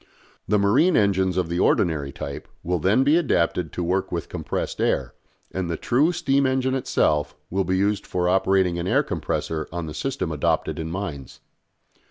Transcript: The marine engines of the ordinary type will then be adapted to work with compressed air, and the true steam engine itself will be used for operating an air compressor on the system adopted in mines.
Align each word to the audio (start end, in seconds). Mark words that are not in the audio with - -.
The 0.47 0.57
marine 0.57 0.97
engines 0.97 1.37
of 1.37 1.47
the 1.47 1.59
ordinary 1.59 2.11
type 2.11 2.47
will 2.63 2.79
then 2.79 3.03
be 3.03 3.17
adapted 3.17 3.71
to 3.73 3.83
work 3.83 4.11
with 4.11 4.29
compressed 4.29 4.81
air, 4.81 5.13
and 5.51 5.69
the 5.69 5.77
true 5.77 6.11
steam 6.11 6.47
engine 6.47 6.73
itself 6.73 7.35
will 7.51 7.65
be 7.65 7.77
used 7.77 8.07
for 8.07 8.27
operating 8.27 8.79
an 8.79 8.87
air 8.87 9.03
compressor 9.03 9.67
on 9.71 9.85
the 9.85 9.93
system 9.93 10.31
adopted 10.31 10.79
in 10.79 10.89
mines. 10.89 11.39